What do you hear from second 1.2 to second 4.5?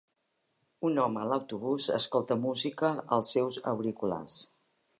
a l'autobús escolta música els seus auriculars.